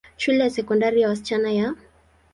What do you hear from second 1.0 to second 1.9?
ya wasichana ya Mt.